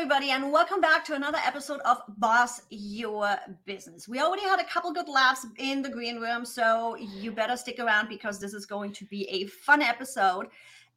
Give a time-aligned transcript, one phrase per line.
[0.00, 4.08] everybody, and welcome back to another episode of Boss Your Business.
[4.08, 7.78] We already had a couple good laughs in the green room, so you better stick
[7.78, 10.46] around because this is going to be a fun episode.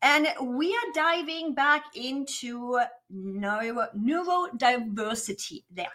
[0.04, 2.80] And we are diving back into
[3.10, 5.88] neuro, neurodiversity there.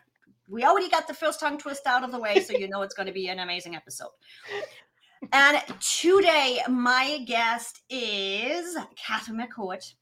[0.46, 2.94] We already got the first tongue twist out of the way, so you know it's
[2.94, 4.10] going to be an amazing episode.
[5.32, 9.94] And today, my guest is Katherine McCord.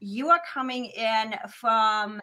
[0.00, 2.22] You are coming in from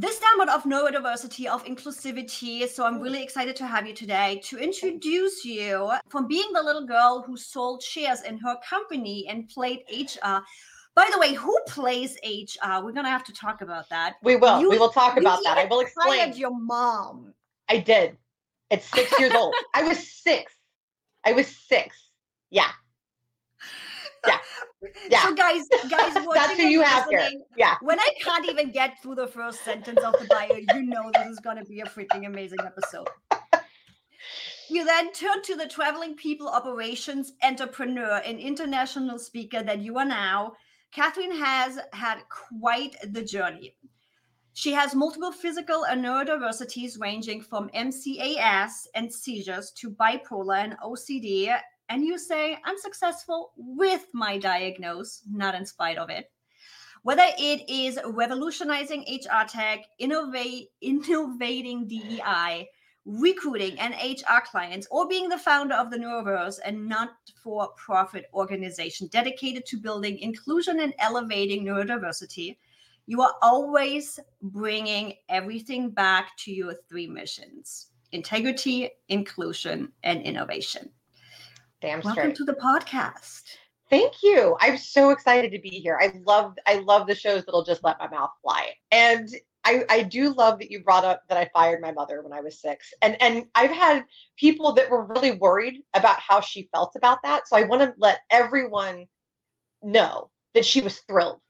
[0.00, 2.68] this standpoint of neurodiversity, of inclusivity.
[2.68, 6.86] So I'm really excited to have you today to introduce you from being the little
[6.86, 10.38] girl who sold shares in her company and played HR.
[10.94, 12.84] By the way, who plays HR?
[12.84, 14.16] We're gonna have to talk about that.
[14.22, 14.60] We will.
[14.60, 15.58] You, we will talk about that.
[15.58, 16.32] I will explain.
[16.34, 17.34] Your mom.
[17.68, 18.16] I did.
[18.70, 19.54] It's six years old.
[19.74, 20.52] I was six.
[21.24, 21.96] I was six.
[22.50, 22.70] Yeah.
[24.26, 24.38] Yeah.
[25.10, 25.24] Yeah.
[25.24, 27.28] So guys, guys, that's who you have here.
[27.56, 27.74] Yeah.
[27.82, 31.26] When I can't even get through the first sentence of the bio, you know this
[31.26, 33.08] is going to be a freaking amazing episode.
[34.70, 40.04] You then turn to the traveling people operations entrepreneur and international speaker that you are
[40.04, 40.52] now.
[40.92, 43.74] Katherine has had quite the journey.
[44.52, 51.56] She has multiple physical and neurodiversities ranging from MCAS and seizures to bipolar and OCD
[51.88, 56.30] and you say, I'm successful with my diagnose, not in spite of it.
[57.02, 62.68] Whether it is revolutionizing HR tech, innovate, innovating DEI,
[63.04, 67.10] recruiting and HR clients, or being the founder of the Neuroverse, a not
[67.42, 72.56] for profit organization dedicated to building inclusion and elevating neurodiversity,
[73.06, 80.90] you are always bringing everything back to your three missions integrity, inclusion, and innovation.
[81.80, 82.16] Damn straight.
[82.16, 83.42] Welcome to the podcast.
[83.88, 84.56] Thank you.
[84.60, 85.98] I'm so excited to be here.
[86.00, 88.72] I love I love the shows that'll just let my mouth fly.
[88.90, 89.28] And
[89.64, 92.40] I, I do love that you brought up that I fired my mother when I
[92.40, 92.92] was six.
[93.00, 94.04] And and I've had
[94.36, 97.46] people that were really worried about how she felt about that.
[97.46, 99.06] So I want to let everyone
[99.82, 101.40] know that she was thrilled.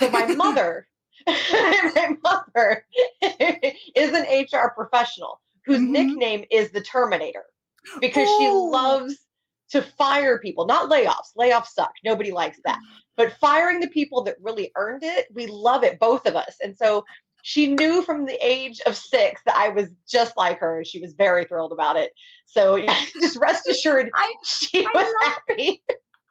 [0.00, 0.88] So my mother,
[1.28, 2.84] my mother
[3.22, 5.92] is an HR professional whose mm-hmm.
[5.92, 7.44] nickname is the Terminator
[8.00, 9.16] because she loves
[9.70, 11.34] to fire people, not layoffs.
[11.38, 11.92] Layoffs suck.
[12.04, 12.76] Nobody likes that.
[12.76, 12.98] Mm-hmm.
[13.16, 16.56] But firing the people that really earned it, we love it, both of us.
[16.62, 17.04] And so
[17.42, 20.84] she knew from the age of six that I was just like her.
[20.84, 22.12] She was very thrilled about it.
[22.46, 25.82] So yeah, just rest assured, I, she I was love, happy.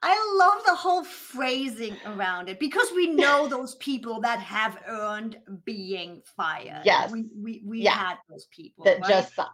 [0.01, 5.37] I love the whole phrasing around it because we know those people that have earned
[5.65, 6.83] being fired.
[6.85, 7.11] Yes.
[7.11, 7.91] We we, we yeah.
[7.91, 8.85] had those people.
[8.85, 9.09] That right?
[9.09, 9.51] just suck.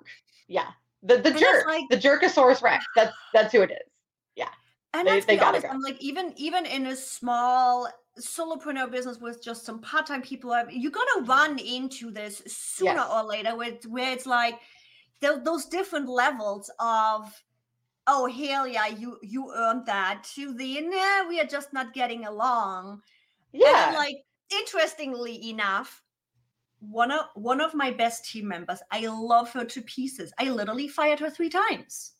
[0.47, 0.67] Yeah.
[1.05, 2.85] The the jerk, like, the jerkosaurus rex.
[2.95, 3.91] That's that's who it is.
[4.35, 4.49] Yeah.
[4.93, 5.69] And they, they honest, go.
[5.69, 7.89] I'm like even even in a small
[8.19, 11.29] solopreneur business with just some part-time people, um, you're gonna mm-hmm.
[11.29, 13.09] run into this sooner yes.
[13.11, 14.59] or later, where where it's like
[15.21, 17.31] those different levels of
[18.07, 21.93] oh hell yeah you you earned that to the nah eh, we are just not
[21.93, 23.01] getting along
[23.51, 24.17] yeah like
[24.51, 26.03] interestingly enough
[26.90, 28.79] one of one of my best team members.
[28.91, 30.34] I love her to pieces.
[30.40, 32.13] I literally fired her three times.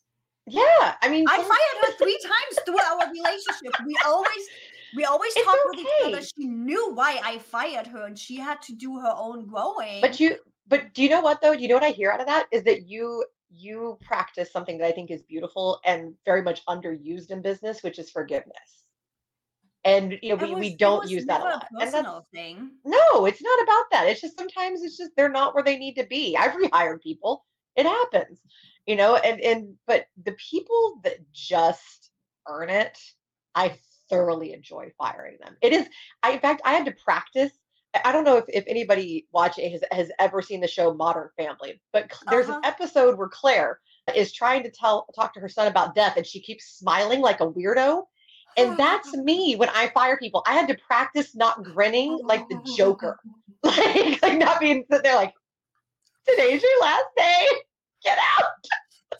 [0.46, 3.74] Yeah, I mean, I fired her three times through our relationship.
[3.84, 4.48] We always
[4.94, 5.68] we always talk okay.
[5.68, 6.22] with each other.
[6.22, 10.00] She knew why I fired her, and she had to do her own growing.
[10.00, 10.36] But you,
[10.68, 11.54] but do you know what though?
[11.54, 14.78] Do you know what I hear out of that is that you you practice something
[14.78, 18.85] that I think is beautiful and very much underused in business, which is forgiveness
[19.86, 22.72] and you know we, was, we don't use that a lot a and that's, thing.
[22.84, 24.06] No it's not about that.
[24.08, 26.36] It's just sometimes it's just they're not where they need to be.
[26.40, 27.44] I've rehired people.
[27.76, 28.40] It happens
[28.86, 32.10] you know and and but the people that just
[32.48, 32.96] earn it
[33.54, 33.76] i
[34.08, 35.56] thoroughly enjoy firing them.
[35.60, 35.88] It is
[36.22, 37.52] i in fact i had to practice.
[38.04, 41.80] I don't know if, if anybody watching has, has ever seen the show Modern Family,
[41.94, 42.60] but there's uh-huh.
[42.62, 43.80] an episode where Claire
[44.14, 47.40] is trying to tell talk to her son about death and she keeps smiling like
[47.40, 48.02] a weirdo
[48.56, 50.42] and that's me when I fire people.
[50.46, 53.18] I had to practice not grinning like the Joker,
[53.62, 55.32] like, like not being there like,
[56.28, 57.46] today's your last day.
[58.04, 58.44] Get out.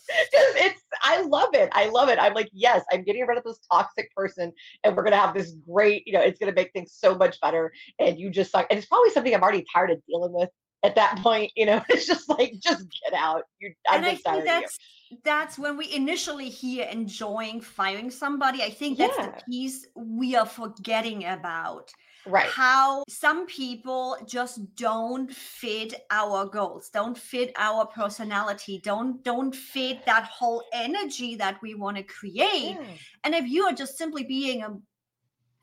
[0.09, 1.69] Because it's I love it.
[1.73, 2.19] I love it.
[2.21, 4.53] I'm like, yes, I'm getting rid of this toxic person
[4.85, 7.73] and we're gonna have this great, you know, it's gonna make things so much better.
[7.99, 8.69] And you just suck.
[8.71, 10.49] And it's probably something I'm already tired of dealing with
[10.85, 13.43] at that point, you know, it's just like, just get out.
[13.59, 14.79] You I'm and just I think that's
[15.25, 18.63] that's when we initially hear enjoying firing somebody.
[18.63, 19.27] I think that's yeah.
[19.27, 21.93] the piece we are forgetting about.
[22.27, 22.47] Right.
[22.47, 30.05] How some people just don't fit our goals, don't fit our personality, don't don't fit
[30.07, 32.77] that whole energy that we want to create.
[32.81, 32.85] Yeah.
[33.23, 34.77] And if you are just simply being a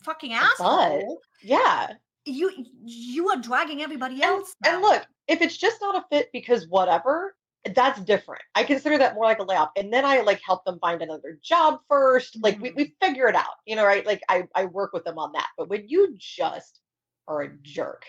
[0.04, 1.90] fucking asshole, yeah
[2.26, 2.52] you
[2.86, 4.82] you are dragging everybody else and down.
[4.82, 7.36] look, if it's just not a fit because whatever,
[7.76, 8.42] that's different.
[8.56, 9.70] I consider that more like a layoff.
[9.78, 12.38] And then I like help them find another job first.
[12.42, 12.76] Like we, Mhm.
[12.76, 14.06] we figure it out, you know, right?
[14.06, 15.50] Like I, I work with them on that.
[15.58, 16.82] But when you just
[17.28, 18.06] are a jerk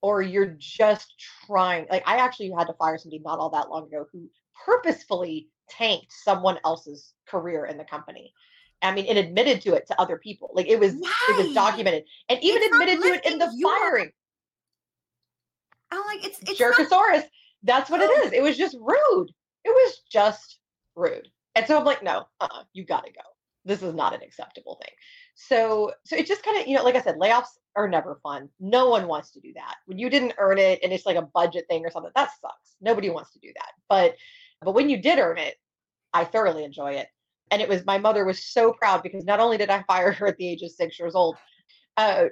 [0.00, 1.12] or you're just
[1.46, 4.30] trying, like I actually had to fire somebody not all that long ago who
[4.64, 8.32] purposefully tanked someone else's career in the company.
[8.82, 10.52] I mean, and admitted to it to other people.
[10.54, 13.60] Like it was, it was documented, and even It's admitted to it in the lifting
[13.60, 13.78] you up.
[13.78, 14.10] firing.
[15.90, 17.24] I'm like, it's it's not Jerkosaurus.
[17.62, 18.26] That's what it Oh.
[18.26, 18.32] is.
[18.32, 19.30] It was just rude.
[19.64, 20.58] It was just
[20.96, 21.28] rude.
[21.54, 23.20] And so I'm like, no, uh-uh, you got to go.
[23.64, 24.94] This is not an acceptable thing.
[25.34, 28.48] So, so it just kind of, you know, like I said, layoffs are never fun.
[28.58, 29.76] No one wants to do that.
[29.86, 32.76] When you didn't earn it and it's like a budget thing or something, that sucks.
[32.80, 33.72] Nobody wants to do that.
[33.88, 34.16] But,
[34.62, 35.56] but when you did earn it,
[36.12, 37.08] I thoroughly enjoy it.
[37.50, 40.28] And it was my mother was so proud because not only did I fire her
[40.28, 41.36] at the age of six years old,
[41.96, 42.26] uh,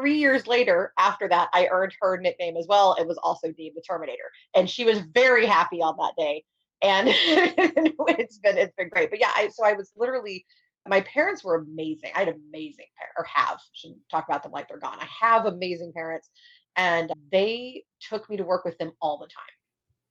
[0.00, 2.96] 23 years later, after that, I earned her nickname as well.
[2.98, 6.44] It was also deemed the Terminator, and she was very happy on that day.
[6.82, 9.10] And it's been it's been great.
[9.10, 10.46] But yeah, I, so I was literally.
[10.88, 12.10] My parents were amazing.
[12.14, 13.58] I had amazing parents, or have.
[13.74, 14.98] Shouldn't talk about them like they're gone.
[14.98, 16.30] I have amazing parents,
[16.76, 19.59] and they took me to work with them all the time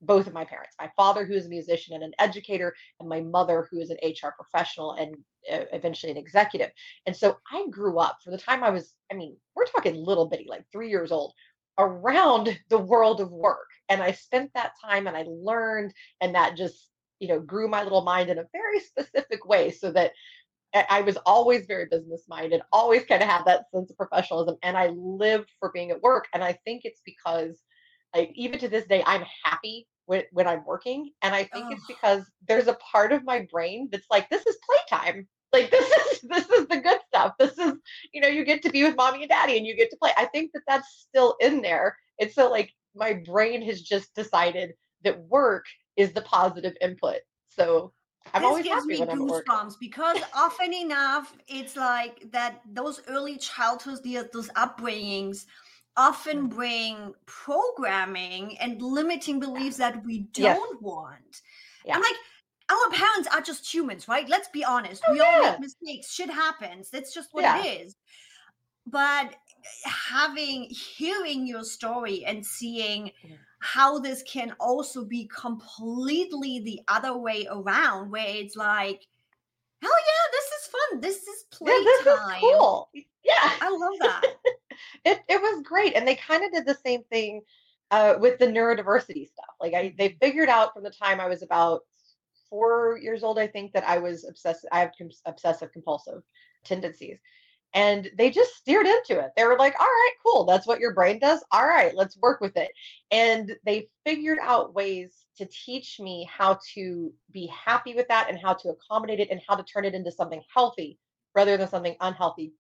[0.02, 3.22] both of my parents my father who is a musician and an educator and my
[3.22, 5.16] mother who is an hr professional and
[5.52, 6.72] uh, eventually an executive
[7.06, 10.28] and so i grew up for the time i was i mean we're talking little
[10.28, 11.34] bitty like three years old
[11.78, 16.56] around the world of work and i spent that time and i learned and that
[16.56, 20.12] just you know grew my little mind in a very specific way so that
[20.74, 24.78] I was always very business minded, always kind of had that sense of professionalism, and
[24.78, 26.28] I lived for being at work.
[26.34, 27.60] And I think it's because,
[28.16, 31.86] like, even to this day, I'm happy when, when I'm working, and I think it's
[31.88, 34.58] because there's a part of my brain that's like, this is
[34.90, 35.28] playtime.
[35.52, 37.34] Like this is this is the good stuff.
[37.40, 37.74] This is
[38.14, 40.12] you know you get to be with mommy and daddy, and you get to play.
[40.16, 41.98] I think that that's still in there.
[42.20, 44.74] it's so like my brain has just decided
[45.04, 45.66] that work
[45.96, 47.18] is the positive input.
[47.48, 47.94] So
[48.34, 52.62] I'm this always gives me when I'm at goosebumps because often enough it's like that
[52.72, 55.46] those early childhoods the, those upbringings
[55.98, 61.42] often bring programming and limiting beliefs that we don't want.
[61.86, 61.96] Yeah.
[61.96, 62.16] i'm like
[62.72, 64.30] our parents are just humans right?
[64.30, 65.02] Let's be honest.
[65.08, 66.14] Oh, we all make mistakes.
[66.14, 66.92] Shit happens.
[66.92, 67.64] That's just what Yeah.
[67.64, 67.96] it is.
[68.86, 69.34] But
[69.86, 73.38] having hearing your story and seeing Yeah.
[73.60, 79.08] how this can also be completely the other way around where it's like
[79.82, 81.02] hell yeah this is fun.
[81.02, 82.40] This is Yeah, this is playtime.
[82.42, 82.90] cool.
[83.24, 83.52] Yeah.
[83.62, 84.36] i love that
[85.06, 87.42] it it was great and they kind of did the same thing
[87.92, 91.42] uh, with the neurodiversity stuff like i they figured out from the time i was
[91.42, 91.82] about
[92.50, 94.92] four years old i think that i was obsessive i have
[95.26, 96.22] obsessive compulsive
[96.64, 97.18] tendencies
[97.74, 99.32] and they just steered into it.
[99.38, 101.44] They were like all right cool that's what your brain does?
[101.52, 102.72] All right let's work with it.
[103.12, 108.40] And they figured out ways to teach me how to be happy with that and
[108.40, 110.98] how to accommodate it and how to turn it into something healthy
[111.36, 112.54] rather than something unhealthy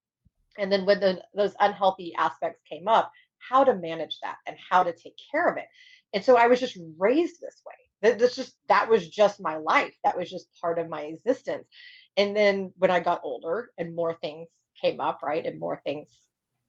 [0.59, 4.83] and then when the, those unhealthy aspects came up how to manage that and how
[4.83, 5.65] to take care of it.
[6.13, 7.73] And so i was just raised this way.
[8.01, 9.95] That that's just that was just my life.
[10.03, 11.67] That was just part of my existence.
[12.17, 14.47] And then when i got older and more things
[14.81, 16.07] came up right and more things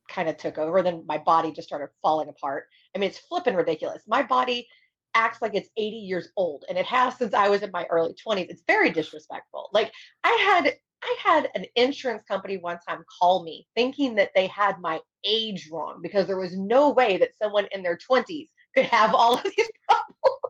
[0.09, 2.67] kind of took over then my body just started falling apart.
[2.95, 4.03] I mean it's flipping ridiculous.
[4.07, 4.69] My body
[5.15, 8.15] acts like it's 80 years old and it has since i was in my early
[8.15, 9.71] 20s it's very disrespectful.
[9.73, 9.93] Like
[10.25, 14.81] i had I had an insurance company one time call me thinking that they had
[14.81, 19.15] my age wrong because there was no way that someone in their 20s could have
[19.15, 20.41] all of these problems.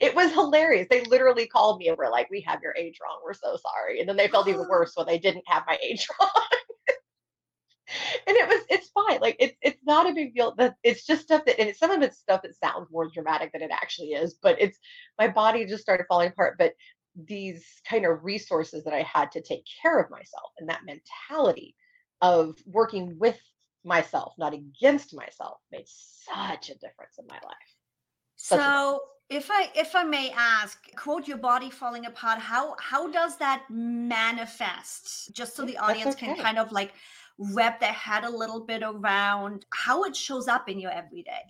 [0.00, 0.88] It was hilarious.
[0.90, 3.20] They literally called me and were like, We have your age wrong.
[3.24, 4.00] We're so sorry.
[4.00, 6.30] And then they felt even worse when they didn't have my age wrong.
[8.26, 9.20] and it was it's fine.
[9.20, 10.54] Like it's it's not a big deal.
[10.56, 13.62] That it's just stuff that and some of it's stuff that sounds more dramatic than
[13.62, 14.78] it actually is, but it's
[15.18, 16.56] my body just started falling apart.
[16.58, 16.74] But
[17.16, 21.74] these kind of resources that I had to take care of myself and that mentality
[22.22, 23.38] of working with
[23.84, 27.76] myself, not against myself, made such a difference in my life.
[28.36, 33.10] Such so if i if i may ask quote your body falling apart how how
[33.10, 35.34] does that manifest?
[35.34, 36.92] Just so the audience can kind of like
[37.38, 41.42] wrap their head a little bit around how it shows up in your everyday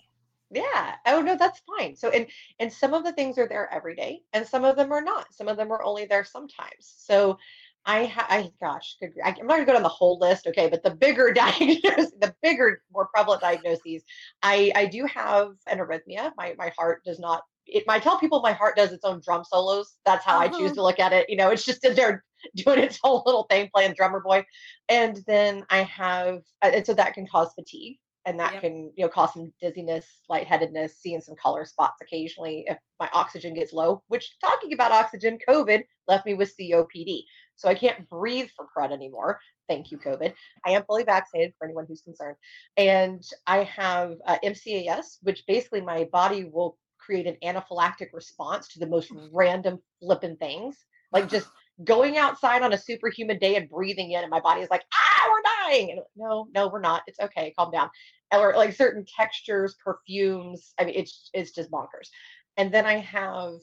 [0.50, 0.96] Yeah.
[1.06, 1.94] Oh no, that's fine.
[1.96, 2.26] So and
[2.58, 5.32] and some of the things are there every day, and some of them are not.
[5.34, 6.70] Some of them are only there sometimes.
[6.80, 7.38] So
[7.86, 10.68] I ha- I gosh, good, I, I'm not gonna go down the whole list, okay?
[10.68, 14.02] But the bigger diagnoses, the bigger, more prevalent diagnoses,
[14.42, 16.32] I I do have an arrhythmia.
[16.36, 17.42] My my heart does not.
[17.66, 19.98] It, I tell people my heart does its own drum solos.
[20.04, 20.74] That's how I choose Uh-huh.
[20.74, 21.30] to look at it.
[21.30, 22.24] You know, it's just in there
[22.56, 24.44] doing its whole little thing, playing drummer boy.
[24.88, 28.62] And then I have, uh, and so that can cause fatigue and that Yep.
[28.62, 33.54] can you know cause some dizziness lightheadedness seeing some color spots occasionally if my oxygen
[33.54, 37.22] gets low which talking about oxygen covid left me with copd
[37.56, 40.34] so i can't breathe for crud anymore thank you covid
[40.66, 42.36] i am fully vaccinated for anyone who's concerned
[42.76, 48.78] and i have uh, mcas which basically my body will create an anaphylactic response to
[48.78, 51.48] the most random flippin' things like just
[51.84, 55.28] going outside on a superhuman day and breathing in and my body is like ah
[55.30, 55.90] we're dying!
[55.90, 57.02] And no no we're not.
[57.06, 57.52] It's okay.
[57.58, 57.90] Calm down.
[58.32, 62.08] Or like certain textures perfumes i mean it's it's just bonkers.
[62.56, 63.54] And then i have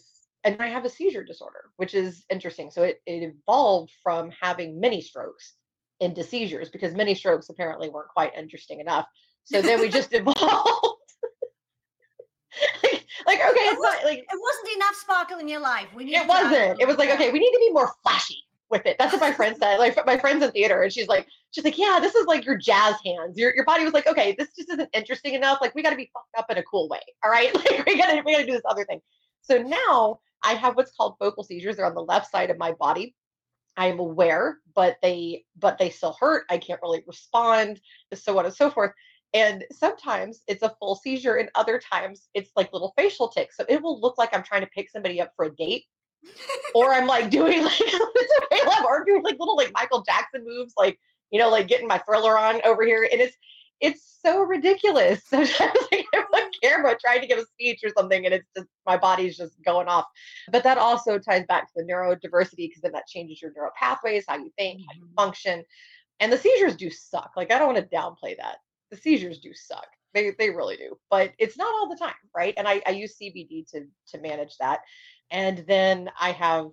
[0.43, 2.71] and i have a seizure disorder which is interesting.
[2.71, 5.53] So it, it evolved from having mini strokes
[5.99, 9.07] into seizures because mini strokes apparently weren't quite interesting enough.
[9.45, 10.97] So then we just evolved
[13.27, 15.87] like, okay it's not like It wasn't enough sparkle in your life.
[15.95, 16.81] We need it wasn't.
[16.81, 18.97] It was like, okay, we need to be more flashy with it.
[18.99, 19.77] That's what my friend said.
[19.77, 22.57] Like my friend's in theater, and she's like, she's like, yeah, this is like your
[22.57, 23.37] jazz hands.
[23.37, 25.59] Your your body was like, okay, this just isn't interesting enough.
[25.61, 26.99] Like we got to be fucked up in a cool way.
[27.23, 29.01] All right, like we gotta we gotta do this other thing.
[29.41, 31.77] So now I have what's called focal seizures.
[31.77, 33.15] They're on the left side of my body.
[33.77, 36.45] I am aware, but they but they still hurt.
[36.49, 37.79] I can't really respond,
[38.13, 38.91] so on and so forth.
[39.33, 43.57] And sometimes it's a full seizure, and other times it's like little facial tics.
[43.57, 45.85] So it will look like I'm trying to pick somebody up for a date,
[46.73, 50.43] or I'm like doing like it's okay, like, or doing like little like Michael Jackson
[50.45, 50.99] moves, like
[51.31, 53.35] you know, like getting my thriller on over here, and it's
[53.79, 55.23] it's so ridiculous.
[55.27, 58.67] Sometimes like, I'm on camera trying to give a speech or something, and it's just
[58.85, 60.05] my body's just going off.
[60.51, 64.25] But that also ties back to the neurodiversity because then that changes your neural pathways,
[64.27, 65.15] how you think, how you Mhm.
[65.15, 65.65] function,
[66.19, 67.31] and the seizures do suck.
[67.35, 68.57] Like I don't want to downplay that.
[68.91, 69.87] The seizures do suck.
[70.13, 70.97] They they really do.
[71.09, 72.53] But it's not all the time, right?
[72.57, 74.81] And I, I use CBD to to manage that.
[75.31, 76.67] And then I have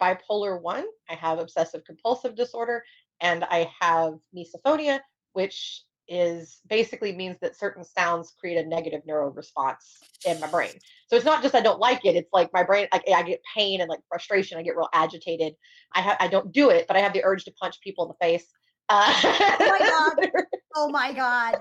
[0.00, 2.82] bipolar one, I have obsessive compulsive disorder,
[3.20, 5.00] and I have misophonia,
[5.32, 10.72] which is basically means that certain sounds create a negative neural response in my brain.
[11.08, 12.16] So it's not just I don't like it.
[12.16, 14.58] It's like my brain, like I get pain and like frustration.
[14.58, 15.54] I get real agitated.
[15.94, 18.08] I have I don't do it, but I have the urge to punch people in
[18.08, 18.46] the face.
[18.88, 20.30] Uh, my God.
[20.78, 21.56] Oh my god.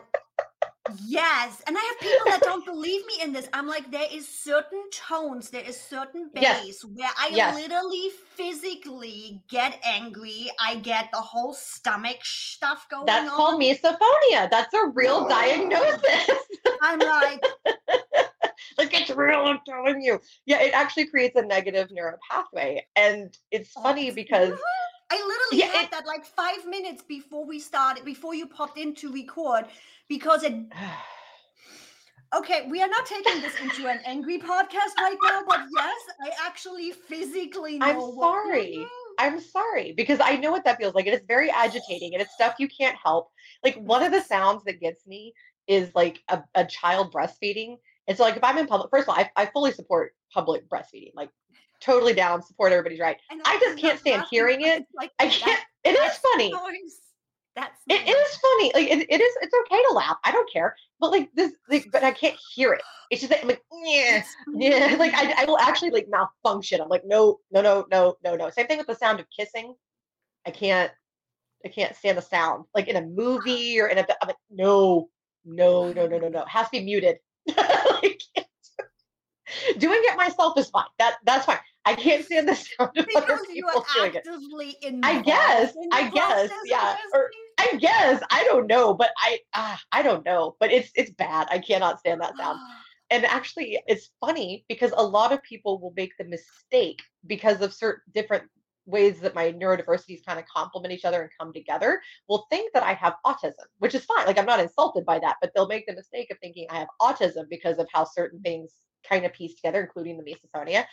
[1.05, 1.63] Yes.
[1.65, 3.47] And I have people that don't believe me in this.
[3.53, 6.63] I'm like, there is certain tones, there is certain Yes.
[6.63, 7.55] bass where I Yes.
[7.55, 10.51] literally physically get angry.
[10.59, 13.35] I get the whole stomach stuff going That's on.
[13.35, 14.49] called misophonia.
[14.51, 16.29] That's a real diagnosis.
[16.81, 17.43] I'm like,
[18.77, 20.19] like it's real, I'm telling you.
[20.45, 22.85] Yeah, it actually creates a negative neural pathway.
[22.95, 24.59] And it's oh, funny because
[25.11, 25.15] I
[25.51, 28.93] literally Yeah, had it- that like five minutes before we started, before you popped in
[28.95, 29.65] to record,
[30.07, 30.53] because it
[32.35, 36.31] Okay, we are not taking this into an angry podcast right now, but yes, I
[36.45, 37.85] actually physically know.
[37.85, 38.87] I'm sorry.
[39.17, 41.05] I'm sorry because I know what that feels like.
[41.05, 43.29] It's very agitating and it's stuff you can't help.
[43.63, 45.33] Like one of the sounds that gets me
[45.67, 47.77] is like a, a child breastfeeding.
[48.07, 50.67] And so like if I'm in public, first of all, I, I fully support public
[50.67, 51.29] breastfeeding, like
[51.81, 53.17] totally down, support everybody's right.
[53.45, 54.81] I just can't stand laughing, hearing it.
[54.81, 56.51] it's Like, I can't, it is funny.
[56.51, 56.99] noise.
[57.55, 58.15] That's It noise.
[58.15, 58.71] is funny.
[58.73, 59.33] Like it, it is.
[59.41, 60.17] It's okay to laugh.
[60.25, 60.75] I don't care.
[60.99, 62.81] But like this, like, but I can't hear it.
[63.11, 64.23] It's just like I'm like, yeah,
[64.55, 64.95] yeah.
[64.99, 65.13] Like.
[65.13, 66.81] I, I will actually like malfunction.
[66.81, 68.49] I'm like, no, no, no, no, no, no.
[68.49, 69.73] Same thing with the sound of kissing.
[70.45, 70.91] I can't.
[71.63, 72.65] I can't stand the sound.
[72.73, 74.05] Like in a movie or in a.
[74.21, 75.09] I'm like, no,
[75.45, 76.41] no, no, no, no, no.
[76.41, 77.17] It has to be muted.
[78.03, 78.21] Like,
[79.77, 80.85] doing it myself is fine.
[80.99, 81.59] That that's fine.
[81.85, 84.25] I can't stand the sound of other because you people doing it.
[84.27, 89.39] actively I guess, in I guess, yeah, or- I guess I don't know, but I
[89.53, 91.47] ah, I don't know, but it's it's bad.
[91.51, 92.59] I cannot stand that sound.
[93.11, 97.71] And actually, it's funny because a lot of people will make the mistake because of
[97.71, 98.45] certain different
[98.87, 102.01] ways that my neurodiversities kind of complement each other and come together.
[102.27, 104.25] Will think that I have autism, which is fine.
[104.25, 106.87] Like I'm not insulted by that, but they'll make the mistake of thinking I have
[106.99, 108.71] autism because of how certain things
[109.07, 110.85] kind of piece together, including the misophonia.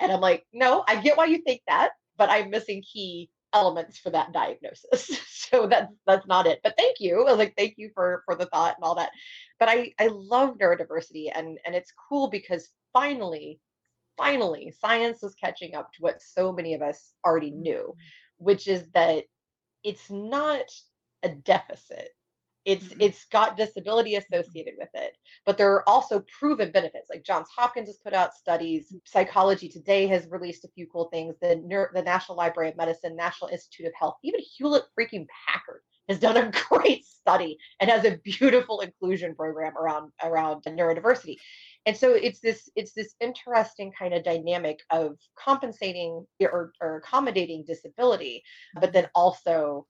[0.00, 3.98] And I'm like, no, I get why you think that, but I'm missing key elements
[3.98, 5.18] for that diagnosis.
[5.28, 6.60] so that's that's not it.
[6.62, 7.22] But thank you.
[7.22, 9.10] I was like, thank you for for the thought and all that.
[9.58, 13.60] But I I love neurodiversity and and it's cool because finally,
[14.16, 18.44] finally, science is catching up to what so many of us already knew, mm-hmm.
[18.44, 19.24] which is that
[19.82, 20.64] it's not
[21.22, 22.10] a deficit.
[22.68, 23.00] It's mm-hmm.
[23.00, 27.88] it's got disability associated with it but there are also proven benefits like johns hopkins
[27.88, 32.02] has put out studies psychology today has released a few cool things the, Neuro- the
[32.02, 36.50] national library of medicine national institute of health even hewlett freaking packard has done a
[36.68, 41.36] great study and has a beautiful inclusion program around around neurodiversity
[41.86, 47.64] and so it's this it's this interesting kind of dynamic of compensating or, or accommodating
[47.66, 48.42] disability
[48.78, 49.86] but then also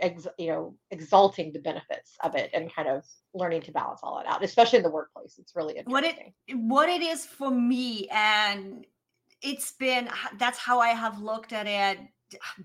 [0.00, 3.04] ex, you know exalting the benefits of it and kind of
[3.34, 5.36] learning to balance all that out especially in the workplace.
[5.38, 6.16] It's really interesting what it
[6.56, 8.86] what it is for me and
[9.42, 11.98] it's been that's how i have looked at it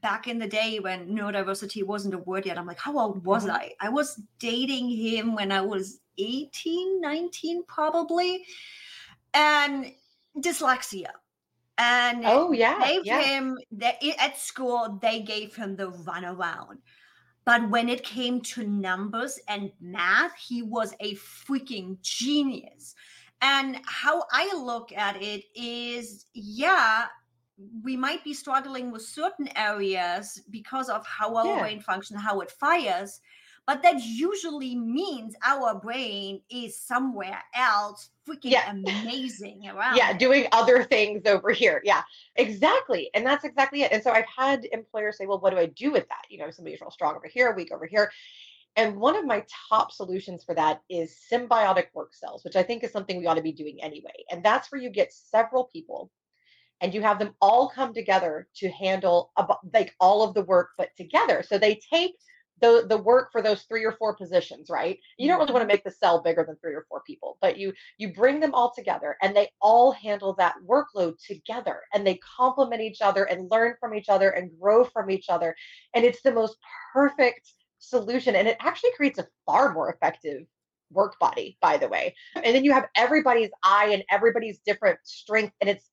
[0.02, 2.58] back in the day when neurodiversity wasn't a word yet.
[2.58, 3.56] I'm like how old was mm-hmm.
[3.56, 3.72] i?
[3.80, 8.46] I was dating him when i was 18 19 probably
[9.34, 9.92] and
[10.38, 11.08] dyslexia
[11.78, 13.22] and oh yeah gave yeah.
[13.22, 16.78] him that at school they gave him the runaround
[17.46, 22.94] but when it came to numbers and math he was a freaking genius
[23.42, 27.06] and how i look at it is yeah
[27.84, 31.60] we might be struggling with certain areas because of how our yeah.
[31.60, 33.20] brain functions how it fires
[33.66, 38.72] but that usually means our brain is somewhere else freaking yeah.
[38.72, 41.82] amazing around yeah doing other things over here.
[41.84, 42.04] Yeah
[42.36, 45.66] exactly and that's exactly it and so i've had employers say well what do i
[45.68, 46.24] do with that?
[46.30, 48.12] You know somebody's real strong over here weak over here
[48.76, 52.84] and one of my top solutions for that is symbiotic work cells which i think
[52.84, 56.10] is something we ought to be doing anyway and that's where you get several people
[56.82, 59.32] and you have them all come together to handle
[59.74, 62.16] like all of the work but together so they take
[62.62, 65.00] the the work for those three or four positions right?
[65.18, 65.76] You don't really want to mm-hmm.
[65.76, 68.74] make the cell bigger than three or four people but you you bring them all
[68.76, 73.76] together and they all handle that workload together and they complement each other and learn
[73.80, 75.56] from each other and grow from each other
[75.94, 76.58] and it's the most
[76.94, 80.44] perfect solution and it actually creates a far more effective
[80.94, 82.16] work body by the way.
[82.36, 85.90] And then you have everybody's eye and everybody's different strength and it's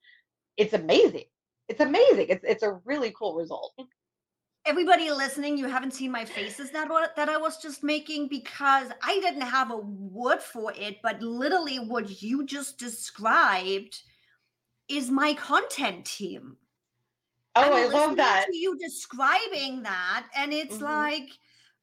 [0.56, 1.24] it's amazing.
[1.68, 2.26] It's amazing.
[2.28, 3.72] It's it's a really cool result
[4.66, 9.20] everybody listening, you haven't seen my faces that that I was just making because I
[9.20, 14.00] didn't have a word for it, but literally what you just described
[14.88, 16.56] is my content team.
[17.56, 18.46] Oh, I'm I love that.
[18.52, 20.84] you describing that, and it's mm-hmm.
[20.84, 21.30] like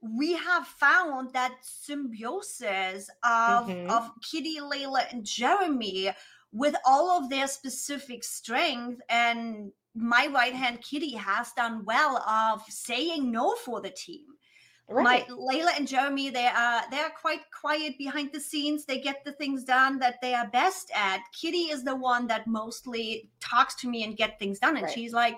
[0.01, 3.89] we have found that symbiosis of mm-hmm.
[3.89, 6.12] of Kitty, Layla, and Jeremy
[6.53, 12.62] with all of their specific strength and my right hand kitty has done well of
[12.69, 14.25] saying no for the team.
[14.89, 15.27] Right.
[15.27, 18.86] My Layla and Jeremy, they are they are quite quiet behind the scenes.
[18.86, 21.19] They get the things done that they are best at.
[21.33, 24.93] Kitty is the one that mostly talks to me and get things done, and right.
[24.93, 25.38] she's like,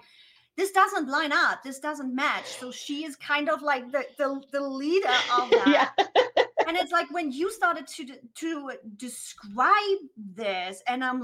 [0.55, 1.63] "This doesn't line up.
[1.63, 5.67] This doesn't match." So she is kind of like the the, the leader of that.
[5.97, 6.45] yeah.
[6.67, 11.23] and it's like when you started to to describe this, and I'm mm-hmm.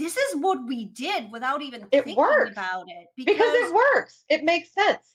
[0.00, 2.52] This is what we did without even it thinking works.
[2.52, 4.24] about it because, because it works.
[4.28, 5.14] It makes sense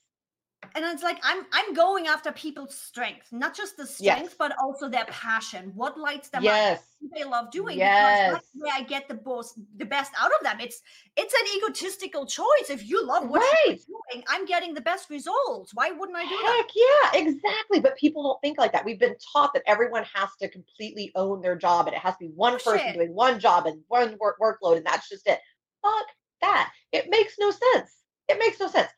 [0.75, 4.35] and it's like i'm i'm going after people's strength not just the strength yes.
[4.37, 5.71] but also their passion.
[5.75, 6.79] What lights them yes.
[6.79, 7.77] up they love doing?
[7.77, 8.29] Yes.
[8.29, 10.59] because that's where i get the most the best out of them.
[10.59, 10.81] It's
[11.15, 12.69] it's an egotistical choice.
[12.69, 13.55] If you love what right.
[13.67, 15.71] you're doing i'm getting the best results.
[15.73, 17.79] Why wouldn't i do Heck that yeah exactly.
[17.79, 18.85] But people don't think like that.
[18.85, 22.25] We've been taught that everyone has to completely own their job and it has to
[22.25, 22.95] be one oh, person shit.
[22.95, 25.39] doing one job and one work workload and that's just it.
[25.81, 26.05] Fuck
[26.41, 26.71] that.
[26.91, 27.91] It makes no sense.
[28.27, 28.89] It makes no sense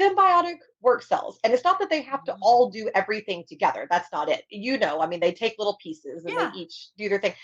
[0.00, 1.38] symbiotic work cells.
[1.44, 2.42] And it's not that they have to mm-hmm.
[2.42, 3.86] all do everything together.
[3.90, 4.44] That's not it.
[4.50, 6.50] You know, I mean, they take little pieces and yeah.
[6.50, 7.34] they each do their thing.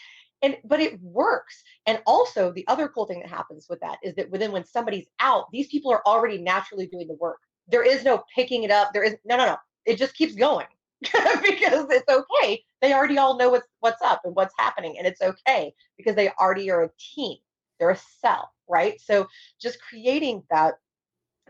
[0.42, 1.62] And but it works.
[1.86, 5.06] And also the other cool thing that happens with that is that within when somebody's
[5.20, 7.38] out, these people are already naturally doing the work.
[7.68, 8.92] There is no picking it up.
[8.92, 9.56] There is no no no.
[9.84, 10.66] It just keeps going.
[11.02, 12.62] because it's okay.
[12.82, 14.96] They already all know what's what's up and what's happening.
[14.98, 17.38] And it's okay because they already are a team.
[17.78, 19.00] They're a cell, right?
[19.00, 19.26] So
[19.60, 20.74] just creating that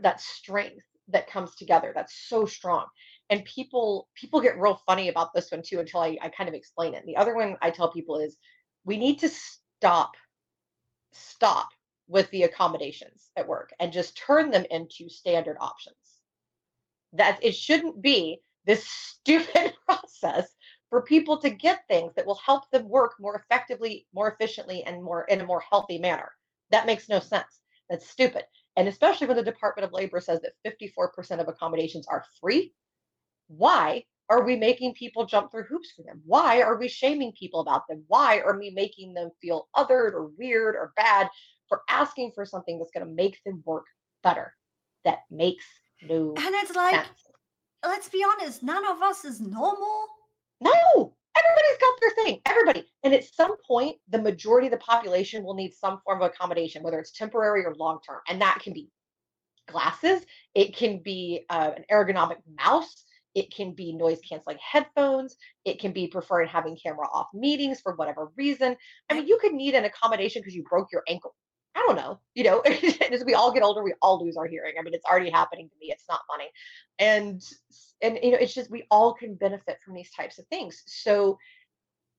[0.03, 2.87] that strength that comes together that's so strong.
[3.29, 6.55] And people people get real funny about this one too until I, I kind of
[6.55, 7.05] explain it.
[7.07, 8.37] The other one i tell people is
[8.85, 10.14] we need to stop
[11.12, 11.68] stop
[12.09, 15.96] with the accommodations at work and just turn them into standard options.
[17.12, 20.55] That it shouldn't be this stupid process
[20.88, 25.03] for people to get things that will help them work more effectively more efficiently and
[25.03, 26.33] more in a more healthy manner.
[26.70, 27.61] That makes no sense.
[27.88, 28.44] That's stupid
[28.81, 32.73] and especially when the Department of Labor says that 54% of accommodations are free,
[33.49, 36.23] why are we making people jump through hoops for them?
[36.25, 38.05] Why are we shaming people about them?
[38.07, 41.29] Why are we making them feel othered or weird or bad
[41.69, 43.85] for asking for something that's going to make them work
[44.23, 44.55] better?
[45.05, 45.66] That makes
[46.01, 47.25] no And it's like, sense.
[47.85, 50.07] let's be honest, none of us is normal.
[50.62, 52.40] No, everybody's got their thing.
[52.47, 52.87] Everybody.
[53.05, 56.83] And at some point, the majority of the population will need some form of accommodation,
[56.83, 58.21] whether it's temporary or long term.
[58.29, 58.88] And that can be
[59.69, 60.23] glasses,
[60.55, 65.37] it can be uh, an ergonomic mouse, it can be noise canceling headphones.
[65.64, 68.77] It can be preferring having camera off meetings for whatever reason.
[69.09, 71.35] I mean, you could need an accommodation because you broke your ankle.
[71.75, 72.21] I don't know.
[72.35, 72.61] You know,
[73.11, 74.75] as we all get older, we all lose our hearing.
[74.79, 75.93] I mean, it's already happening to me.
[75.93, 76.51] It's not funny.
[76.99, 77.43] And
[78.03, 80.83] and you know, it's just we all can benefit from these types of things.
[80.87, 81.39] So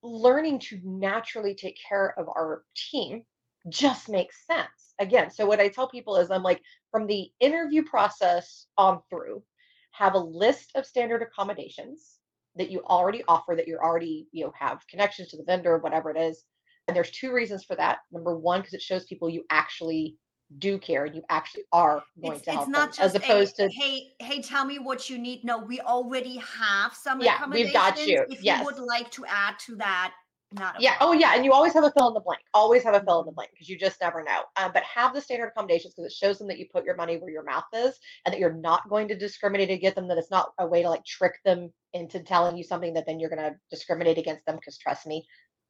[0.04, 3.24] learning to naturally take care of our team
[3.70, 4.94] just makes sense.
[5.00, 6.62] Again, so what I tell people is I'm like
[6.92, 9.44] from the interview process on through,
[9.92, 12.18] have a list of standard accommodations
[12.56, 16.12] that you already offer that you're already you know have connections to the vendor whatever
[16.12, 16.44] it is
[16.92, 20.18] and there's two reasons for that number one because it shows people you actually
[20.58, 23.58] do care and you actually are going It's, to help it's not them as opposed
[23.60, 25.46] a, to hey, hey, tell me what you need.
[25.46, 28.18] No, we already have some Yeah, we've got you.
[28.18, 28.40] accommodations.
[28.40, 28.60] If Yes.
[28.60, 30.12] you would like to add to that,
[30.54, 32.84] not a yeah oh yeah and you always have a fill in the blank always
[32.84, 35.22] have a fill in the blank because you just never know um, but have the
[35.22, 37.98] standard accommodations because it shows them that you put your money where your mouth is
[38.26, 40.90] and that you're not going to discriminate against them that it's not a way to
[40.90, 44.56] like trick them into telling you something that then you're going to discriminate against them
[44.58, 45.26] because trust me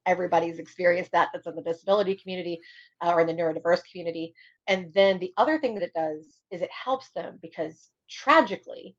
[0.06, 2.60] everybody's experienced that that's in the disability community
[3.02, 4.34] uh, or in the neurodiverse community
[4.68, 8.96] and then the other thing that it does is it helps them because tragically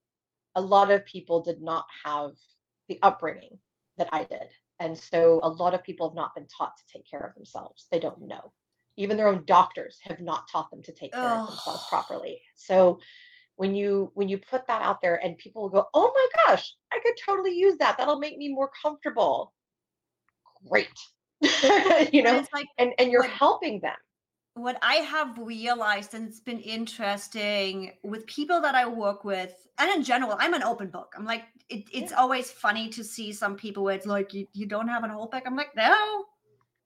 [0.54, 2.32] a lot of people did not have
[2.88, 3.58] the upbringing
[3.98, 4.48] that i did
[4.82, 7.86] and so a lot of people have not been taught to take care of themselves.
[7.92, 8.52] They don't know.
[8.96, 12.40] Even their own doctors have not taught them to take care of themselves properly.
[12.56, 12.98] So
[13.54, 16.74] when you when you put that out there and people will go, "Oh my gosh,
[16.92, 17.96] I could totally use that.
[17.96, 19.52] That'll make me more comfortable."
[20.68, 20.88] Great.
[22.12, 23.96] you know, it's like and and you're what helping them.
[24.54, 29.90] what I have realized, and it's been interesting with people that I work with, and
[29.90, 31.14] in general, I'm an open book.
[31.16, 32.18] I'm like, it, it's Yeah.
[32.18, 35.26] always funny to see some people where it's like, you, you don't have an whole
[35.28, 35.42] book.
[35.46, 36.26] I'm like, no,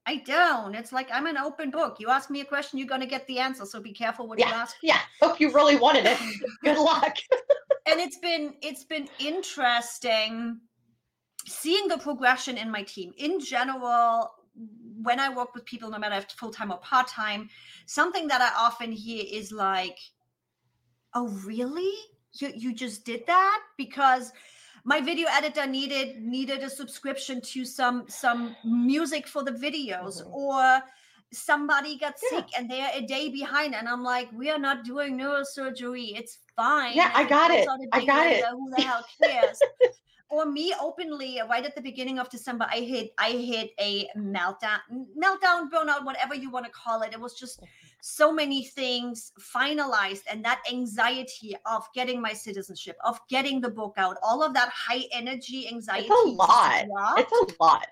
[0.06, 0.74] I don't.
[0.76, 1.96] It's like, I'm an open book.
[2.00, 3.66] You ask me a question, you're going to get the answer.
[3.66, 4.76] So be careful what you ask.
[4.82, 5.00] Yeah.
[5.20, 6.18] Hope you really wanted it.
[6.64, 7.16] Good luck.
[7.86, 10.60] and it's been it's been interesting
[11.46, 14.30] seeing the progression in my team in general
[15.02, 17.48] when i work with people no matter if full-time or part-time
[17.86, 19.98] something that i often hear is like
[21.14, 21.92] oh really
[22.40, 24.32] you, you just did that because
[24.84, 30.32] my video editor needed needed a subscription to some some music for the videos Mhm.
[30.32, 30.82] or
[31.32, 32.38] somebody got Yeah.
[32.38, 36.38] sick and they're a day behind and i'm like we are not doing neurosurgery it's
[36.54, 37.66] fine Yeah, I got it.
[37.92, 38.44] I got it.
[38.44, 39.58] who the hell cares
[40.28, 44.78] or me openly right at the beginning of december i hit i hit a meltdown
[45.16, 47.62] meltdown burnout whatever you want to call it it was just
[48.00, 53.94] so many things finalized and that anxiety of getting my citizenship of getting the book
[53.96, 56.84] out all of that high energy anxiety It's a lot.
[56.86, 57.86] dropped It's a lot.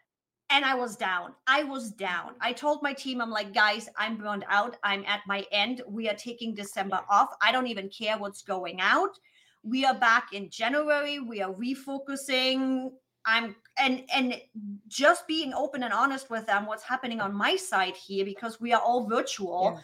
[0.50, 1.32] and I was down.
[1.48, 2.34] I was down.
[2.40, 4.76] I told my team, I'm like, guys, I'm burned out.
[4.84, 5.82] I'm at my end.
[5.88, 7.30] We are taking December off.
[7.40, 9.18] I don't even care what's going out.
[9.64, 11.18] We are back in January.
[11.20, 12.90] We are refocusing.
[13.26, 14.38] I'm and and
[14.86, 18.74] just being open and honest with them what's happening on my side here because we
[18.74, 19.80] are all virtual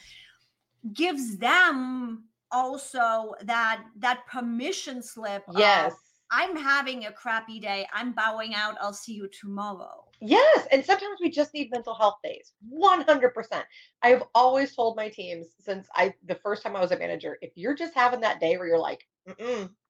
[0.92, 5.94] gives them also that that permission slip of, Yes.
[6.32, 7.88] I'm having a crappy day.
[7.92, 8.76] I'm bowing out.
[8.80, 10.04] I'll see you tomorrow.
[10.20, 12.52] Yes, and sometimes we just need mental health days.
[12.72, 13.62] 100%.
[14.02, 17.38] I have always told my teams since I the first time I was a manager,
[17.40, 19.06] if you're just having that day where you're like,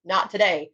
[0.04, 0.70] not today,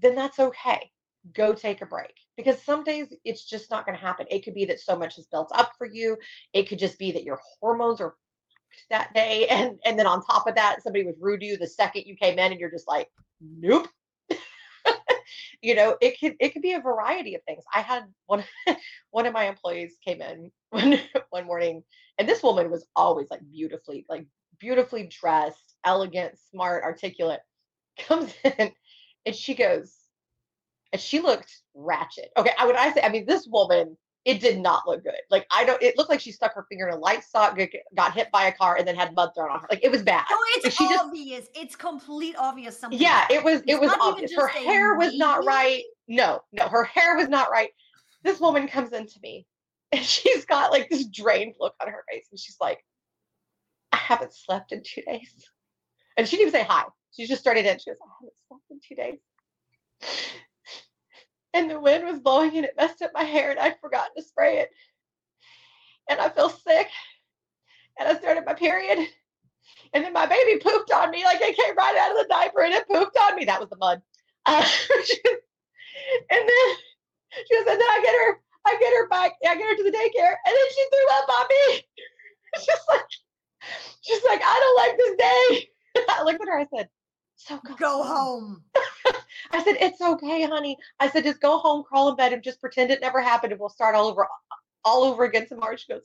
[0.00, 0.90] then that's okay.
[1.32, 4.26] Go take a break because some days it's just not going to happen.
[4.30, 6.18] It could be that so much is built up for you.
[6.52, 8.14] It could just be that your hormones are
[8.90, 11.66] that day, and and then on top of that, somebody was rude to you the
[11.66, 13.08] second you came in, and you're just like,
[13.40, 13.88] nope
[15.62, 18.44] you know it could it could be a variety of things i had one
[19.10, 20.98] one of my employees came in one
[21.30, 21.82] one morning
[22.18, 24.26] and this woman was always like beautifully like
[24.58, 27.40] beautifully dressed elegant smart articulate
[27.98, 28.70] comes in
[29.26, 29.94] and she goes
[30.92, 32.30] and she looked ratchet.
[32.36, 35.12] Okay i would i say i mean this woman it did not look good.
[35.30, 37.58] Like i don't it looked like she stuck her finger in a light sock
[37.94, 39.66] got, hit by a car and then had mud thrown on her.
[39.70, 40.24] Like it was bad.
[40.30, 41.46] Oh, it's she just- obvious.
[41.54, 42.98] it's complete obvious something.
[42.98, 44.32] yeah it was it It's was obvious.
[44.34, 45.82] Her just hair was not right.
[46.08, 47.68] No no her hair was not right.
[48.22, 49.46] This woman comes into me
[49.92, 52.82] and she's got like this drained look on her face and she's like
[53.92, 55.48] i haven't slept in two days
[56.16, 56.84] and she didn't even say hi.
[57.12, 57.78] She just started in.
[57.78, 59.18] She goes i haven't slept in two days.
[61.52, 64.22] And the wind was blowing and it messed up my hair and i'd forgotten to
[64.22, 64.70] spray it.
[66.10, 66.88] And i feel sick.
[67.98, 69.06] And i started my period.
[69.92, 72.62] And then my baby pooped on me like it came right out of the diaper
[72.62, 73.44] and it pooped on me.
[73.44, 74.02] That was the mud.
[74.46, 74.66] Uh,
[76.30, 76.76] and then
[77.46, 79.84] she goes, and then I get her, I get her back, I get her to
[79.84, 81.82] the daycare, and then she threw up on me.
[82.58, 83.06] She's like,
[84.02, 85.68] she's like, I don't like this day.
[86.08, 86.88] I looked at her, I said,
[87.36, 88.62] so go, go home.
[89.52, 90.78] I said, it's okay, honey.
[91.00, 93.60] I said, just go home, crawl in bed, and just pretend it never happened, and
[93.60, 94.26] we'll start all over,
[94.84, 95.76] all over again tomorrow.
[95.76, 96.02] She goes,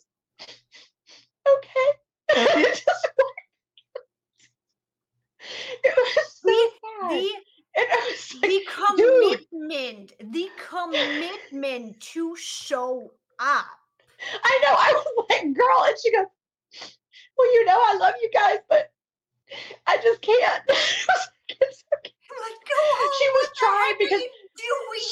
[1.48, 1.90] okay.
[2.30, 2.84] it
[5.98, 7.12] was so the, sad.
[7.12, 7.32] The,
[8.42, 10.34] like, the commitment, dude.
[10.34, 13.66] the commitment to show up.
[14.44, 14.76] I know.
[14.78, 16.26] I was like, girl, and she goes,
[17.38, 18.92] well, you know, I love you guys, but
[19.88, 20.64] I just can't.
[21.50, 22.14] it's okay.
[22.42, 24.22] Like, she was trying because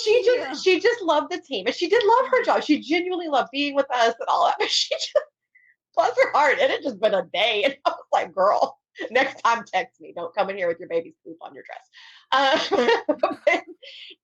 [0.04, 2.64] she just she just loved the team and she did love her job.
[2.64, 4.56] She genuinely loved being with us and all that.
[4.60, 5.14] But she just
[5.96, 6.60] bless her heart.
[6.60, 7.64] It had just been a day.
[7.64, 8.78] And I was like, girl,
[9.12, 10.14] next time text me.
[10.16, 11.88] Don't come in here with your baby's poop on your dress.
[12.30, 12.60] Uh,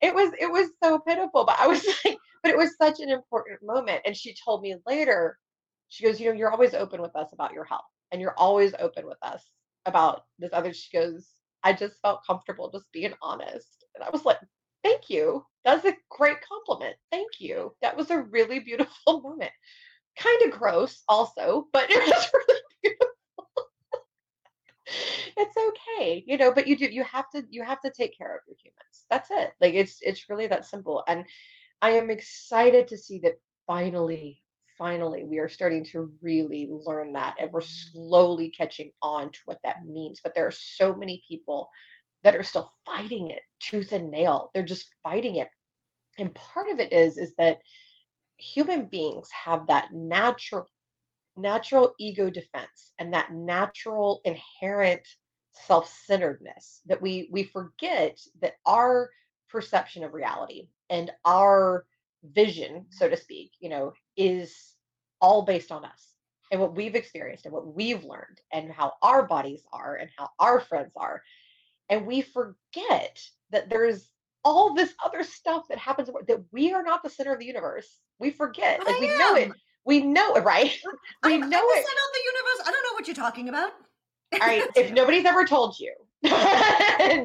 [0.01, 1.45] it was it was so pitiful.
[1.45, 4.01] But I was like, but it was such an important moment.
[4.05, 5.37] And she told me later,
[5.87, 7.85] she goes, you know, you're always open with us about your health.
[8.11, 9.41] And you're always open with us
[9.85, 10.73] about this other.
[10.73, 11.27] She goes,
[11.63, 13.85] I just felt comfortable just being honest.
[13.95, 14.39] And I was like,
[14.83, 15.45] thank you.
[15.63, 16.95] That's a great compliment.
[17.11, 17.73] Thank you.
[17.81, 19.51] That was a really beautiful moment.
[20.17, 23.07] Kind of gross, also, but it was really beautiful.
[25.37, 28.35] it's okay, you know, but you do you have to you have to take care
[28.35, 29.05] of your humans.
[29.09, 29.53] That's it.
[29.59, 31.03] Like it's it's really that simple.
[31.07, 31.25] And
[31.81, 34.42] I am excited to see that finally
[34.77, 39.59] finally we are starting to really learn that and we're slowly catching on to what
[39.63, 41.69] that means but there are so many people
[42.23, 44.49] that are still fighting it tooth and nail.
[44.53, 45.49] They're just fighting it.
[46.17, 47.59] And part of it is is that
[48.37, 50.67] human beings have that natural
[51.35, 55.01] natural ego defense and that natural inherent
[55.53, 59.09] self-centeredness that we we forget that our
[59.49, 61.85] perception of reality and our
[62.23, 64.73] vision, so to speak, you know, is
[65.21, 66.13] all based on us
[66.51, 70.29] and what we've experienced and what we've learned and how our bodies are and how
[70.39, 71.21] our friends are.
[71.89, 73.19] And we forget
[73.51, 74.09] that there's
[74.45, 77.99] all this other stuff that happens that we are not the center of the universe.
[78.19, 78.79] We forget.
[78.79, 79.17] But like I we am.
[79.19, 79.51] know it.
[79.85, 80.71] We know it, right?
[81.23, 81.83] we I'm, know I'm it.
[81.83, 82.67] the center of the universe.
[82.67, 83.71] I don't know what you're talking about.
[84.41, 84.63] All right.
[84.75, 85.93] If nobody's ever told you,
[86.23, 86.29] no,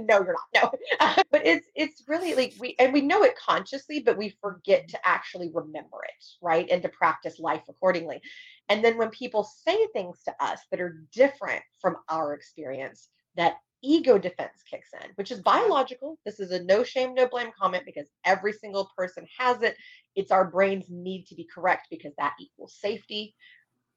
[0.09, 0.73] you're not.
[1.01, 4.89] No, but it's it's really like we and we know it consciously, but we forget
[4.89, 6.69] to actually remember it, right?
[6.71, 8.21] And to practice life accordingly.
[8.69, 13.59] And then when people say things to us that are different from our experience, that
[13.83, 16.19] ego defense kicks in, which is biological.
[16.25, 19.77] This is a no shame, no blame comment because every single person has it.
[20.17, 23.37] It's our brain's need to be correct because that equals safety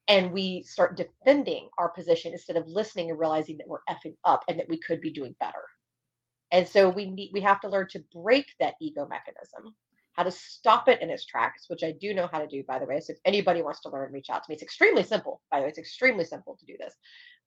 [0.08, 4.44] and we start defending our position instead of listening and realizing that we're effing up
[4.48, 5.64] and that we could be doing better.
[6.50, 9.74] And so we need we have to learn to break that ego mechanism,
[10.12, 12.78] how to stop it in its tracks, which I do know how to do, by
[12.78, 13.00] the way.
[13.00, 14.54] So if anybody wants to learn, reach out to me.
[14.54, 15.70] It's extremely simple, by the way.
[15.70, 16.94] It's extremely simple to do this.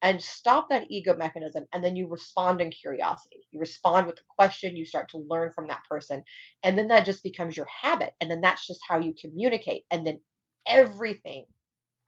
[0.01, 1.65] And stop that ego mechanism.
[1.73, 3.47] And then you respond in curiosity.
[3.51, 6.23] You respond with a question, you start to learn from that person.
[6.63, 8.13] And then that just becomes your habit.
[8.21, 9.83] And then that's just how you communicate.
[9.91, 10.19] And then
[10.67, 11.45] everything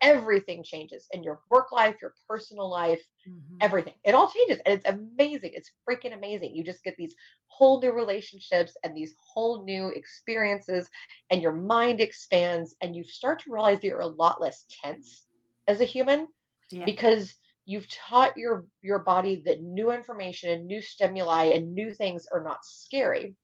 [0.01, 3.57] everything changes in your work life, your personal life, mm-hmm.
[3.61, 3.93] everything.
[4.03, 5.51] It all changes and it's amazing.
[5.53, 6.55] It's freaking amazing.
[6.55, 7.15] You just get these
[7.47, 10.89] whole new relationships and these whole new experiences
[11.31, 15.25] and your mind expands and you start to realize that you're a lot less tense
[15.67, 16.27] as a human
[16.71, 16.85] yeah.
[16.85, 17.33] because
[17.65, 22.43] you've taught your your body that new information and new stimuli and new things are
[22.43, 23.35] not scary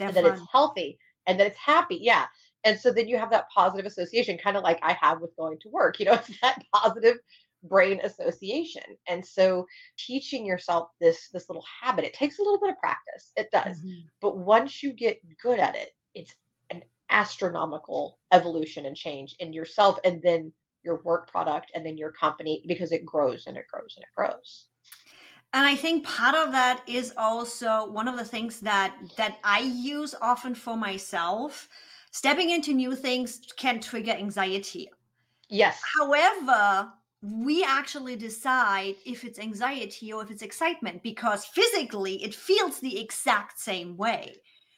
[0.00, 1.98] and that it's healthy and that it's happy.
[2.00, 2.26] Yeah.
[2.66, 5.58] And so then you have that positive association, kind of like I have with going
[5.60, 6.00] to work.
[6.00, 7.16] You know, it's that positive
[7.62, 8.82] brain association.
[9.08, 13.32] And so teaching yourself this this little habit, it takes a little bit of practice.
[13.36, 13.78] It does.
[13.78, 14.00] Mm-hmm.
[14.20, 16.34] But once you get good at it, it's
[16.70, 20.52] an astronomical evolution and change in yourself and then
[20.82, 24.08] your work product and then your company because it grows and it grows and it
[24.16, 24.66] grows
[25.52, 29.60] and i think part of that is also one of the things that that i
[29.60, 31.68] use often for myself
[32.16, 34.88] stepping into new things can trigger anxiety.
[35.50, 35.78] Yes.
[35.98, 42.80] However, we actually decide if it's anxiety or if it's excitement because physically it feels
[42.80, 44.34] the exact same way.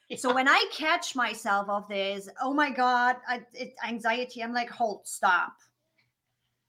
[0.09, 0.16] Yeah.
[0.16, 4.70] So when I catch myself of this, oh my God, I, it, anxiety, I'm like,
[4.70, 5.53] hold, stop.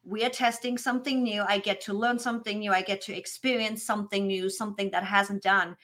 [0.04, 1.44] We are testing something new.
[1.48, 2.74] I get to learn something new.
[2.74, 5.76] I get to experience something new, something that hasn't done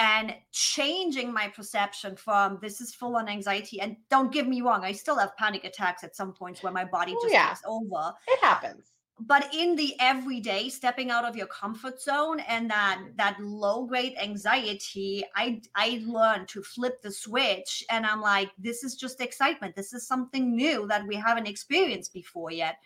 [0.00, 3.80] and changing my perception from this is full on anxiety.
[3.82, 6.86] And don't get me wrong, I still have panic attacks at some points where my
[6.86, 7.48] body oh, just yeah.
[7.48, 8.14] takes over.
[8.26, 8.92] It happens.
[9.20, 13.10] but in the everyday stepping out of your comfort zone and that mm-hmm.
[13.16, 18.82] that low grade anxiety i i learned to flip the switch and i'm like this
[18.82, 22.76] is just excitement this is something new that we haven't experienced before yet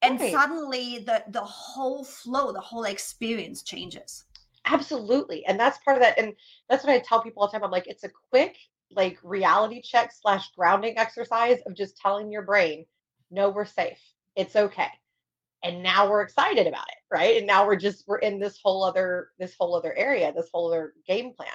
[0.00, 0.32] and Right.
[0.32, 4.24] suddenly the the whole flow the whole experience changes
[4.70, 5.44] Absolutely.
[5.46, 6.18] And that's part of that.
[6.18, 6.34] And
[6.68, 7.64] that's what I tell people all the time.
[7.64, 8.56] I'm like, it's a quick,
[8.90, 12.86] like, reality check slash grounding exercise of just telling your brain,
[13.30, 14.00] no, we're safe.
[14.36, 14.88] It's okay.
[15.64, 17.36] And now we're excited about it, right?
[17.38, 20.68] And now we're just we're in this whole other this whole other area, this whole
[20.68, 21.50] other game plan.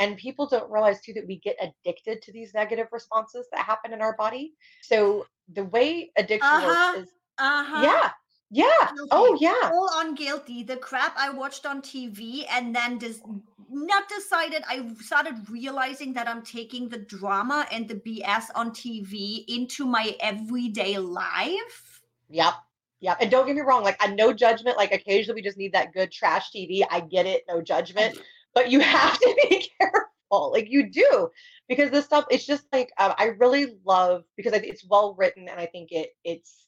[0.00, 3.92] And people don't realize too that we get addicted to these negative responses that happen
[3.92, 4.54] in our body.
[4.80, 6.64] So the way addiction Uh-huh.
[6.64, 8.12] works is uh-huh yeah,
[8.54, 8.88] yeah.
[9.10, 9.70] Oh yeah.
[9.72, 10.62] All on guilty.
[10.62, 13.22] The crap I watched on TV and then just
[13.68, 14.62] not decided.
[14.68, 20.16] I started realizing that I'm taking the drama and the BS on TV into my
[20.20, 22.00] everyday life.
[22.30, 22.54] Yep.
[23.00, 23.16] Yep.
[23.20, 24.76] And don't get me wrong, like I no judgment.
[24.76, 26.82] Like occasionally we just need that good trash TV.
[26.88, 28.18] I get it, no judgment.
[28.54, 30.52] But you have to be careful.
[30.52, 31.28] Like you do.
[31.68, 35.58] Because this stuff, it's just like um, I really love because it's well written and
[35.58, 36.63] I think it it's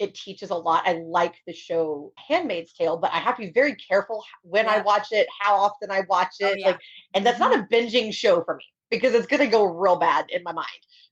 [0.00, 0.82] it teaches a lot.
[0.86, 4.80] I like the show Handmaid's Tale, but I have to be very careful when I
[4.80, 6.58] watch it, how often I watch Oh, it.
[6.58, 6.66] yeah.
[6.68, 6.80] Like,
[7.14, 7.62] and that's not mm-hmm.
[7.62, 10.66] a binging show for me because it's gonna go real bad in my mind.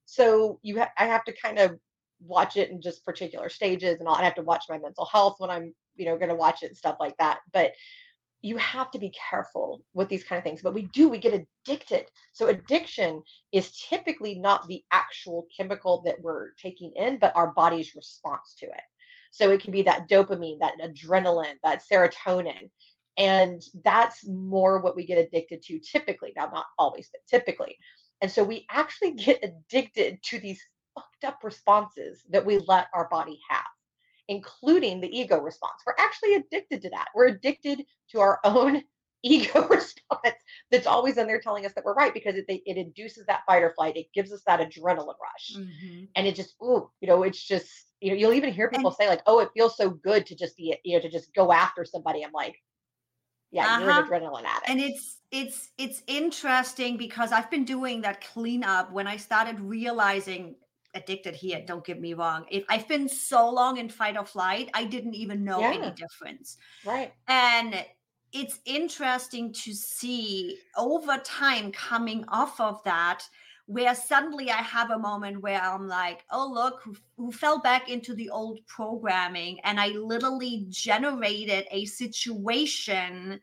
[0.06, 1.78] So you ha- I have to kind of
[2.20, 4.14] watch it in just particular stages and all.
[4.14, 6.68] I have to watch my mental health when I'm, you know, going to watch it
[6.68, 7.40] and stuff like that.
[7.52, 7.72] But
[8.42, 10.62] you have to be careful with these kind of things.
[10.62, 12.06] But we do, we get addicted.
[12.32, 13.22] So addiction
[13.52, 18.66] is typically not the actual chemical that we're taking in, but our body's response to
[18.66, 18.82] it.
[19.30, 22.70] So it can be that dopamine, that adrenaline, that serotonin.
[23.18, 26.32] And that's more what we get addicted to typically.
[26.36, 27.76] Now, not always, but typically.
[28.20, 30.62] And so we actually get addicted to these
[30.94, 33.64] fucked up responses that we let our body have,
[34.28, 35.82] including the ego response.
[35.86, 37.08] We're actually addicted to that.
[37.14, 38.84] We're addicted to our own
[39.22, 40.36] ego response
[40.70, 43.62] that's always in there telling us that we're right because it, it induces that fight
[43.62, 43.96] or flight.
[43.96, 45.60] It gives us that adrenaline rush.
[45.60, 46.08] Mhm.
[46.16, 49.08] And it just, ooh, you know, it's just, you know, you'll even hear people say,
[49.08, 51.84] like, oh, it feels so good to just be, you know, to just go after
[51.84, 52.24] somebody.
[52.24, 52.56] I'm like,
[53.50, 54.02] yeah, you're an Uh-huh.
[54.02, 54.68] adrenaline addict.
[54.68, 60.56] And it's it's it's interesting because I've been doing that cleanup when I started realizing
[60.98, 61.62] addicted here.
[61.66, 62.44] Don't get me wrong.
[62.50, 66.58] If I've been so long in fight or flight, I didn't even know any difference.
[66.84, 67.12] right.
[67.28, 67.84] And
[68.32, 73.22] it's interesting to see over time coming off of that,
[73.66, 77.88] where suddenly I have a moment where I'm like, oh, look, who, who fell back
[77.90, 79.60] into the old programming.
[79.64, 83.40] And I literally generated a situation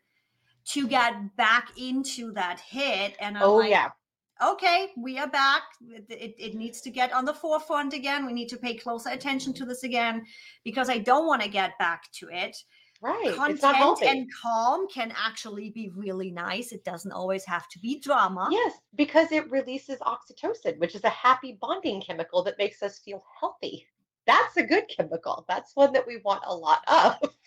[0.66, 3.16] to get back into that hit.
[3.20, 3.90] And I'm Oh, like, yeah.
[4.42, 5.62] Okay, we are back.
[6.08, 8.26] It, it, needs to get on the forefront again.
[8.26, 10.24] We need to pay closer attention to this again
[10.64, 12.56] because I don't want to get back to it
[13.02, 13.34] Right.
[13.34, 16.72] content and calm can actually be really nice.
[16.72, 18.48] It doesn't always have to be drama.
[18.50, 23.22] Yes, because it releases oxytocin, which is a happy bonding chemical that makes us feel
[23.38, 23.86] healthy.
[24.26, 25.44] That's a good chemical.
[25.46, 27.30] That's one that we want a lot of.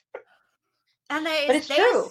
[1.12, 2.10] And there is, But it's there's, true.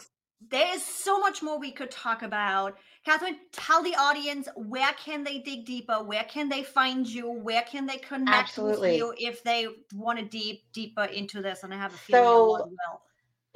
[0.50, 2.76] there is so much more we could talk about.
[3.08, 6.04] Katherine, tell the audience where can they dig deeper?
[6.04, 7.30] Where can they find you?
[7.30, 8.90] Where can they connect Absolutely.
[8.90, 11.62] with you if they want to deep deeper into this?
[11.62, 12.70] And I have a feeling So-.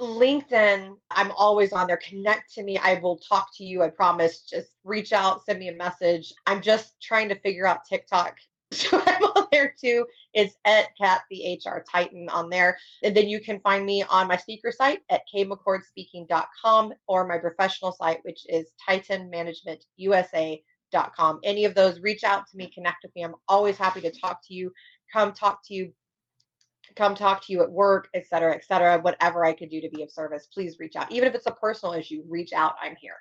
[0.00, 1.98] LinkedIn, I'm always on there.
[1.98, 2.78] Connect to me.
[2.78, 3.82] I will talk to you.
[3.82, 4.40] I promise.
[4.40, 6.32] Just reach out, send me a message.
[6.46, 8.36] I'm just trying to figure out TikTok.
[8.72, 10.04] So I'm on there too.
[10.34, 12.76] It's at Cat the HR Titan on there.
[13.02, 17.92] And then you can find me on my speaker site at kmccordspeaking.com or my professional
[17.92, 21.40] site, which is titanmanagementusa.com.
[21.44, 23.24] Any of those, reach out to me, connect with me.
[23.24, 24.72] I'm always happy to talk to you.
[25.12, 25.92] Come talk to you
[26.96, 29.00] come talk to you at work, et cetera, et cetera.
[29.00, 31.10] Whatever I could do to be of service, please reach out.
[31.10, 32.74] Even if it's a personal issue, reach out.
[32.82, 33.16] I'm here.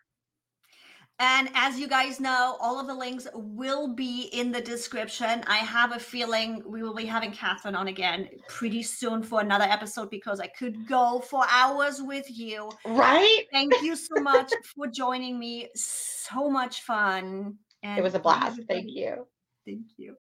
[1.21, 5.43] And as you guys know, all of the links will be in the description.
[5.45, 9.65] I have a feeling we will be having Katherine on again pretty soon for another
[9.65, 12.71] episode because I could go for hours with you.
[12.87, 13.43] Right?
[13.53, 15.69] Thank you so much for joining me.
[15.75, 17.55] So much fun.
[17.83, 18.59] And It was a blast.
[18.67, 19.27] Thank you.
[19.67, 20.09] Thank you.